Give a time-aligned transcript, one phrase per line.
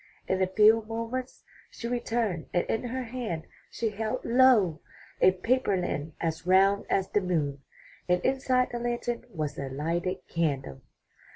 [0.27, 4.81] In a few moments she returned and in her hand she held, lo!
[5.21, 7.61] a paper lantern as round as the moon,
[8.09, 10.81] and inside the lantern was a lighted candle!